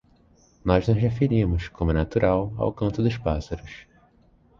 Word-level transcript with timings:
Nós 0.65 0.87
nos 0.87 0.97
referimos, 0.97 1.67
como 1.69 1.91
é 1.91 1.93
natural, 1.93 2.51
ao 2.57 2.73
canto 2.73 3.03
dos 3.03 3.17
pássaros. 3.19 3.85